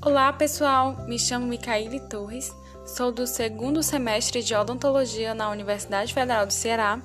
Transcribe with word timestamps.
Olá, 0.00 0.32
pessoal. 0.32 0.96
Me 1.08 1.18
chamo 1.18 1.44
Micaíle 1.44 1.98
Torres. 1.98 2.54
Sou 2.86 3.10
do 3.10 3.26
segundo 3.26 3.82
semestre 3.82 4.44
de 4.44 4.54
odontologia 4.54 5.34
na 5.34 5.50
Universidade 5.50 6.14
Federal 6.14 6.46
do 6.46 6.52
Ceará. 6.52 7.02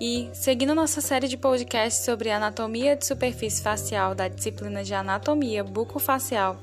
E, 0.00 0.28
seguindo 0.32 0.74
nossa 0.74 1.00
série 1.00 1.28
de 1.28 1.36
podcasts 1.36 2.04
sobre 2.04 2.32
anatomia 2.32 2.96
de 2.96 3.06
superfície 3.06 3.62
facial 3.62 4.12
da 4.12 4.26
disciplina 4.26 4.82
de 4.82 4.92
anatomia 4.92 5.62
bucofacial, 5.62 6.58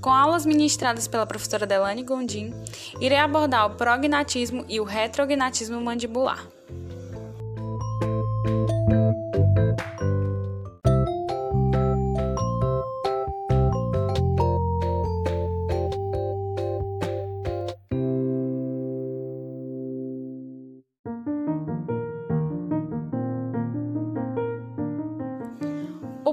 com 0.00 0.08
aulas 0.08 0.46
ministradas 0.46 1.06
pela 1.06 1.26
professora 1.26 1.66
Delane 1.66 2.02
Gondim, 2.02 2.54
irei 2.98 3.18
abordar 3.18 3.66
o 3.66 3.76
prognatismo 3.76 4.64
e 4.66 4.80
o 4.80 4.84
retrognatismo 4.84 5.78
mandibular. 5.78 6.55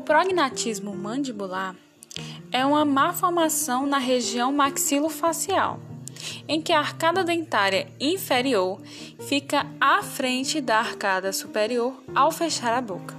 Prognatismo 0.03 0.93
mandibular 0.93 1.75
é 2.51 2.65
uma 2.65 2.85
malformação 2.85 3.85
na 3.85 3.97
região 3.97 4.51
maxilofacial, 4.51 5.79
em 6.47 6.61
que 6.61 6.71
a 6.71 6.79
arcada 6.79 7.23
dentária 7.23 7.87
inferior 7.99 8.79
fica 9.27 9.65
à 9.79 10.03
frente 10.03 10.61
da 10.61 10.77
arcada 10.77 11.31
superior 11.31 12.03
ao 12.13 12.31
fechar 12.31 12.73
a 12.73 12.81
boca, 12.81 13.15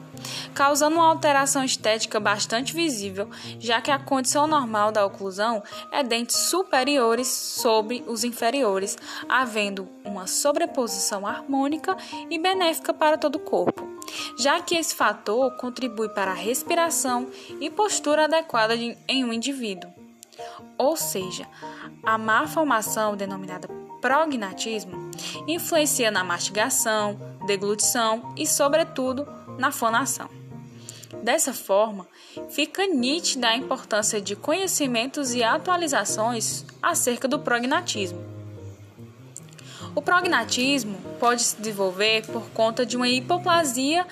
causando 0.55 0.97
uma 0.97 1.09
alteração 1.09 1.65
estética 1.65 2.19
bastante 2.21 2.75
visível, 2.75 3.29
já 3.59 3.81
que 3.81 3.91
a 3.91 3.99
condição 3.99 4.47
normal 4.47 4.93
da 4.93 5.05
oclusão 5.05 5.63
é 5.91 6.03
dentes 6.03 6.37
superiores 6.37 7.29
sobre 7.29 8.05
os 8.07 8.25
inferiores, 8.25 8.97
havendo 9.29 9.89
uma 10.05 10.27
sobreposição 10.27 11.27
harmônica 11.27 11.97
e 12.31 12.39
benéfica 12.39 12.93
para 12.93 13.19
todo 13.19 13.37
o 13.37 13.41
corpo 13.41 13.95
já 14.37 14.61
que 14.61 14.75
esse 14.75 14.95
fator 14.95 15.57
contribui 15.57 16.09
para 16.09 16.31
a 16.31 16.35
respiração 16.35 17.29
e 17.61 17.71
postura 17.71 18.25
adequada 18.25 18.77
de, 18.77 18.97
em 19.09 19.25
um 19.25 19.33
indivíduo. 19.33 19.91
Ou 20.77 20.97
seja, 20.97 21.47
a 22.03 22.19
má 22.19 22.47
formação, 22.47 23.17
denominada 23.17 23.69
prognatismo, 24.01 25.11
influencia 25.47 26.11
na 26.11 26.23
mastigação, 26.23 27.19
deglutição 27.47 28.35
e, 28.37 28.47
sobretudo, 28.47 29.27
na 29.59 29.71
fonação. 29.71 30.29
Dessa 31.23 31.53
forma, 31.53 32.07
fica 32.51 32.87
nítida 32.87 33.49
a 33.49 33.57
importância 33.57 34.21
de 34.21 34.37
conhecimentos 34.37 35.35
e 35.35 35.43
atualizações 35.43 36.65
acerca 36.83 37.27
do 37.27 37.39
prognatismo 37.39 38.35
o 39.95 40.03
prognatismo 40.03 40.99
pode 41.21 41.43
se 41.43 41.57
desenvolver 41.57 42.27
por 42.27 42.51
conta 42.51 42.85
de 42.85 42.97
uma 42.97 43.09
hipoplasia 43.09 44.07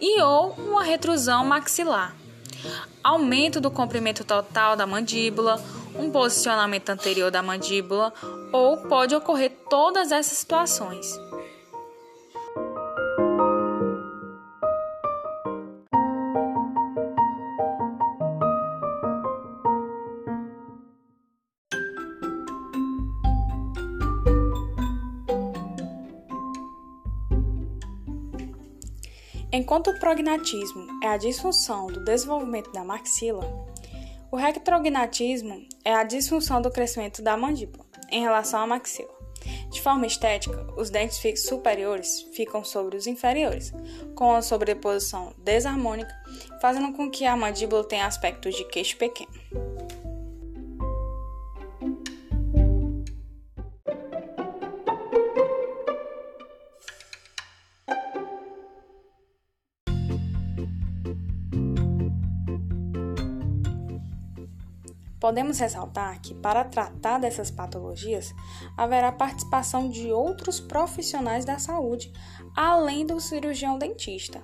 e 0.00 0.20
ou 0.22 0.52
uma 0.52 0.82
retrusão 0.84 1.44
maxilar, 1.44 2.14
aumento 3.02 3.60
do 3.60 3.70
comprimento 3.70 4.24
total 4.24 4.76
da 4.76 4.86
mandíbula, 4.86 5.60
um 5.98 6.10
posicionamento 6.10 6.90
anterior 6.90 7.30
da 7.30 7.42
mandíbula 7.42 8.12
ou 8.52 8.76
pode 8.76 9.14
ocorrer 9.14 9.52
todas 9.68 10.12
essas 10.12 10.38
situações. 10.38 11.18
Enquanto 29.56 29.90
o 29.90 29.98
prognatismo 30.00 30.84
é 31.00 31.06
a 31.06 31.16
disfunção 31.16 31.86
do 31.86 32.04
desenvolvimento 32.04 32.72
da 32.72 32.82
maxila, 32.82 33.48
o 34.28 34.34
retrognatismo 34.34 35.64
é 35.84 35.94
a 35.94 36.02
disfunção 36.02 36.60
do 36.60 36.72
crescimento 36.72 37.22
da 37.22 37.36
mandíbula 37.36 37.86
em 38.10 38.20
relação 38.20 38.62
à 38.62 38.66
maxila. 38.66 39.14
De 39.70 39.80
forma 39.80 40.08
estética, 40.08 40.66
os 40.76 40.90
dentes 40.90 41.46
superiores 41.46 42.22
ficam 42.34 42.64
sobre 42.64 42.96
os 42.96 43.06
inferiores, 43.06 43.72
com 44.16 44.30
uma 44.30 44.42
sobreposição 44.42 45.32
desarmônica, 45.38 46.12
fazendo 46.60 46.92
com 46.92 47.08
que 47.08 47.24
a 47.24 47.36
mandíbula 47.36 47.84
tenha 47.84 48.06
aspecto 48.06 48.50
de 48.50 48.64
queixo 48.64 48.96
pequeno. 48.96 49.30
Podemos 65.24 65.58
ressaltar 65.58 66.20
que, 66.20 66.34
para 66.34 66.64
tratar 66.64 67.18
dessas 67.18 67.50
patologias, 67.50 68.34
haverá 68.76 69.10
participação 69.10 69.88
de 69.88 70.12
outros 70.12 70.60
profissionais 70.60 71.46
da 71.46 71.58
saúde, 71.58 72.12
além 72.54 73.06
do 73.06 73.18
cirurgião 73.18 73.78
dentista. 73.78 74.42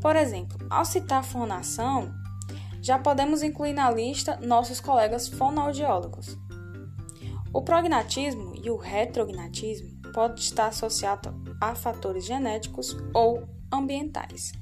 Por 0.00 0.14
exemplo, 0.14 0.56
ao 0.70 0.84
citar 0.84 1.24
fonação, 1.24 2.14
já 2.80 2.96
podemos 2.96 3.42
incluir 3.42 3.72
na 3.72 3.90
lista 3.90 4.38
nossos 4.40 4.78
colegas 4.78 5.26
fonoaudiólogos. 5.26 6.38
O 7.52 7.62
prognatismo 7.62 8.54
e 8.54 8.70
o 8.70 8.76
retrognatismo 8.76 10.00
podem 10.12 10.38
estar 10.38 10.68
associados 10.68 11.32
a 11.60 11.74
fatores 11.74 12.24
genéticos 12.24 12.96
ou 13.12 13.48
ambientais. 13.72 14.52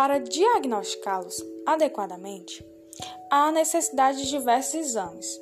Para 0.00 0.18
diagnosticá-los 0.18 1.44
adequadamente, 1.66 2.64
há 3.30 3.52
necessidade 3.52 4.22
de 4.22 4.30
diversos 4.30 4.72
exames. 4.72 5.38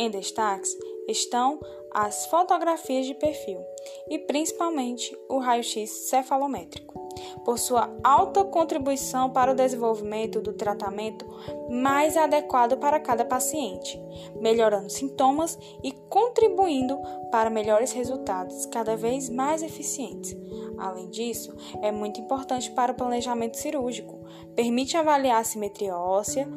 Em 0.00 0.10
destaques 0.10 0.74
estão 1.06 1.60
as 1.92 2.24
fotografias 2.24 3.04
de 3.04 3.12
perfil 3.12 3.60
e 4.08 4.18
principalmente 4.20 5.14
o 5.28 5.36
raio-x 5.36 6.08
cefalométrico 6.08 6.98
por 7.44 7.58
sua 7.58 7.94
alta 8.02 8.42
contribuição 8.44 9.28
para 9.28 9.52
o 9.52 9.54
desenvolvimento 9.54 10.40
do 10.40 10.54
tratamento 10.54 11.26
mais 11.68 12.16
adequado 12.16 12.78
para 12.78 12.98
cada 12.98 13.26
paciente, 13.26 14.00
melhorando 14.40 14.88
sintomas 14.88 15.58
e 15.84 15.92
contribuindo 16.08 16.98
para 17.30 17.50
melhores 17.50 17.92
resultados 17.92 18.64
cada 18.66 18.96
vez 18.96 19.28
mais 19.28 19.62
eficientes. 19.62 20.34
Além 20.78 21.08
disso, 21.10 21.54
é 21.82 21.90
muito 21.90 22.20
importante 22.20 22.70
para 22.70 22.92
o 22.92 22.94
planejamento 22.94 23.56
cirúrgico, 23.56 24.24
permite 24.54 24.96
avaliar 24.96 25.40
a 25.40 25.44
simetria 25.44 25.96
óssea 25.96 26.48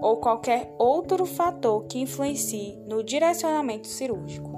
ou 0.00 0.16
qualquer 0.16 0.74
outro 0.78 1.24
fator 1.24 1.84
que 1.84 2.00
influencie 2.00 2.76
no 2.86 3.04
direcionamento 3.04 3.86
cirúrgico. 3.86 4.50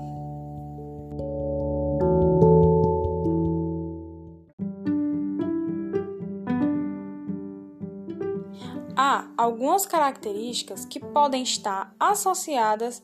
Há 8.95 9.27
algumas 9.37 9.87
características 9.87 10.85
que 10.85 11.01
podem 11.01 11.43
estar 11.43 11.95
associadas 11.99 13.03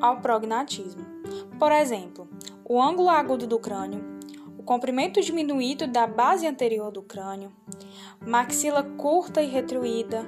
ao 0.00 0.20
prognatismo. 0.20 1.04
Por 1.58 1.72
exemplo, 1.72 2.28
o 2.64 2.80
ângulo 2.80 3.08
agudo 3.08 3.46
do 3.46 3.58
crânio, 3.58 4.09
comprimento 4.70 5.20
diminuído 5.20 5.88
da 5.88 6.06
base 6.06 6.46
anterior 6.46 6.92
do 6.92 7.02
crânio, 7.02 7.50
maxila 8.24 8.84
curta 8.84 9.42
e 9.42 9.46
retruída, 9.48 10.24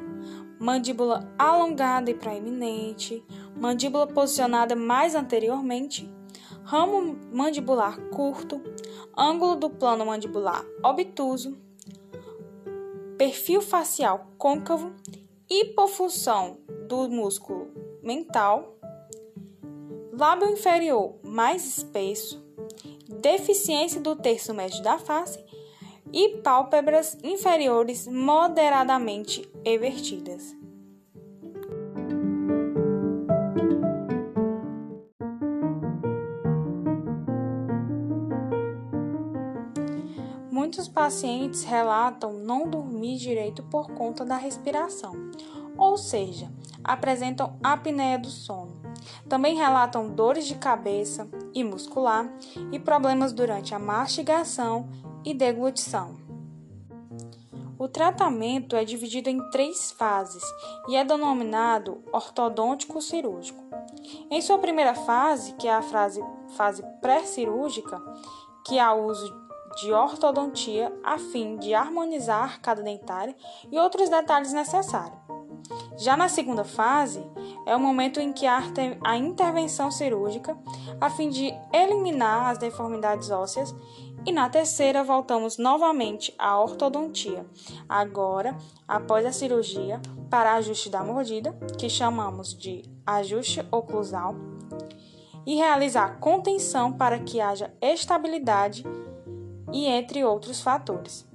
mandíbula 0.59 1.33
alongada 1.39 2.11
e 2.11 2.15
proeminente, 2.15 3.25
mandíbula 3.57 4.05
posicionada 4.05 4.75
mais 4.75 5.15
anteriormente, 5.15 6.13
ramo 6.65 7.17
mandibular 7.33 7.97
curto, 8.09 8.61
ângulo 9.17 9.55
do 9.55 9.71
plano 9.71 10.05
mandibular 10.05 10.65
obtuso, 10.83 11.57
perfil 13.17 13.63
facial 13.63 14.27
côncavo, 14.37 14.93
hipofunção 15.49 16.59
do 16.89 17.09
músculo 17.09 17.71
mental, 18.03 18.77
lábio 20.13 20.49
inferior 20.49 21.15
mais 21.23 21.65
espesso, 21.65 22.43
deficiência 23.09 24.01
do 24.01 24.17
terço 24.17 24.53
médio 24.55 24.83
da 24.83 24.99
face 24.99 25.39
e 26.13 26.39
pálpebras 26.39 27.17
inferiores 27.23 28.07
moderadamente 28.07 29.49
evertidas. 29.65 30.55
Muitos 40.51 40.89
pacientes 40.89 41.65
relatam 41.65 42.33
não 42.33 42.69
dormir 42.69 43.17
direito 43.19 43.63
por 43.65 43.91
conta 43.93 44.25
da 44.25 44.37
respiração, 44.37 45.13
ou 45.77 45.97
seja, 45.97 46.51
apresentam 46.85 47.59
apneia 47.63 48.19
do 48.19 48.29
sono. 48.29 48.92
Também 49.29 49.57
relatam 49.57 50.09
dores 50.09 50.47
de 50.47 50.55
cabeça 50.55 51.29
e 51.55 51.63
muscular 51.63 52.31
e 52.71 52.79
problemas 52.79 53.33
durante 53.33 53.75
a 53.75 53.79
mastigação 53.79 54.89
e 55.25 55.35
deglutição. 55.35 56.23
O 57.79 57.89
tratamento 57.89 58.77
é 58.77 58.85
dividido 58.85 59.29
em 59.29 59.51
três 59.51 59.91
fases 59.91 60.45
e 60.89 60.95
é 60.95 61.05
denominado 61.05 62.01
ortodôntico 62.13 63.03
cirúrgico. 63.03 63.61
Em 64.31 64.41
sua 64.41 64.59
primeira 64.59 64.95
fase, 64.95 65.55
que 65.55 65.67
é 65.67 65.75
a 65.75 65.83
fase, 65.83 66.25
fase 66.57 66.85
pré-cirúrgica, 67.01 68.01
que 68.65 68.79
há 68.79 68.95
uso 68.95 69.35
de 69.81 69.93
ortodontia 69.93 70.93
a 71.03 71.19
fim 71.19 71.57
de 71.57 71.75
harmonizar 71.75 72.43
a 72.43 72.45
arcada 72.45 72.83
dentária 72.83 73.35
e 73.71 73.79
outros 73.79 74.09
detalhes 74.09 74.53
necessários. 74.53 75.19
Já 75.97 76.17
na 76.17 76.29
segunda 76.29 76.65
fase, 76.65 77.25
é 77.67 77.77
o 77.77 77.81
momento 77.81 78.19
em 78.19 78.33
que 78.33 78.47
há 78.47 78.63
a 79.05 79.17
intervenção 79.17 79.91
cirúrgica 79.91 80.57
a 81.01 81.11
fim 81.11 81.29
de 81.29 81.53
eliminar 81.73 82.51
as 82.51 82.59
deformidades 82.59 83.31
ósseas 83.31 83.75
e 84.25 84.33
na 84.33 84.49
terceira 84.49 85.03
voltamos 85.03 85.59
novamente 85.59 86.35
à 86.39 86.59
ortodontia, 86.59 87.45
agora 87.89 88.57
após 88.87 89.27
a 89.27 89.33
cirurgia 89.33 90.01
para 90.31 90.55
ajuste 90.55 90.89
da 90.89 91.03
mordida, 91.03 91.53
que 91.77 91.91
chamamos 91.91 92.57
de 92.57 92.85
ajuste 93.05 93.67
oclusal, 93.71 94.35
e 95.45 95.57
realizar 95.57 96.21
contenção 96.21 96.93
para 96.93 97.19
que 97.19 97.41
haja 97.41 97.75
estabilidade 97.81 98.85
e 99.73 99.87
entre 99.87 100.25
outros 100.25 100.63
fatores. 100.63 101.27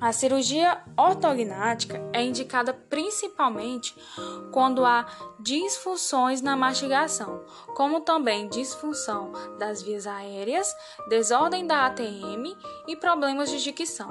A 0.00 0.12
cirurgia 0.12 0.82
ortognática 0.96 2.00
é 2.10 2.22
indicada 2.22 2.72
principalmente 2.72 3.94
quando 4.50 4.82
há 4.82 5.06
disfunções 5.38 6.40
na 6.40 6.56
mastigação, 6.56 7.44
como 7.76 8.00
também 8.00 8.48
disfunção 8.48 9.30
das 9.58 9.82
vias 9.82 10.06
aéreas, 10.06 10.74
desordem 11.10 11.66
da 11.66 11.84
ATM 11.84 12.56
e 12.88 12.96
problemas 12.96 13.50
de 13.50 13.62
dicção. 13.62 14.08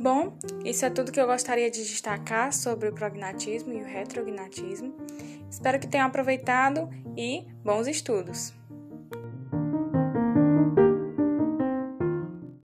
Bom, 0.00 0.36
isso 0.64 0.84
é 0.84 0.90
tudo 0.90 1.12
que 1.12 1.20
eu 1.20 1.26
gostaria 1.26 1.70
de 1.70 1.84
destacar 1.84 2.52
sobre 2.52 2.88
o 2.88 2.92
prognatismo 2.92 3.72
e 3.72 3.82
o 3.82 3.86
retrognatismo. 3.86 5.07
Espero 5.50 5.78
que 5.78 5.86
tenham 5.86 6.06
aproveitado 6.06 6.90
e 7.16 7.46
bons 7.64 7.86
estudos! 7.86 8.57